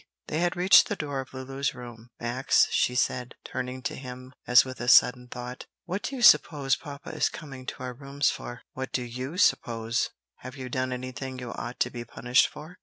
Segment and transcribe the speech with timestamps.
[0.29, 2.09] They had reached the door of Lulu's room.
[2.19, 6.75] "Max," she said, turning to him as with a sudden thought, "what do you suppose
[6.75, 10.09] papa is coming to our rooms for?" "What do you suppose?
[10.37, 12.79] have you done anything you ought to be punished for?"